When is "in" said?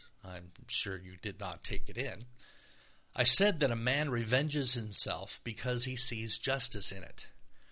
1.95-2.25, 6.91-7.03